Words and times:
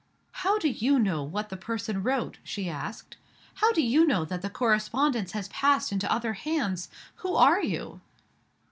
"How 0.31 0.57
do 0.57 0.67
you 0.67 0.97
know 0.97 1.21
what 1.23 1.49
the 1.49 1.55
person 1.57 2.01
wrote?" 2.01 2.39
she 2.43 2.67
asked. 2.67 3.17
"How 3.53 3.71
do 3.71 3.83
you 3.83 4.03
know 4.03 4.25
that 4.25 4.41
the 4.41 4.49
correspondence 4.49 5.33
has 5.33 5.47
passed 5.49 5.91
into 5.91 6.11
other 6.11 6.33
hands? 6.33 6.89
Who 7.17 7.35
are 7.35 7.61
you?" 7.61 8.01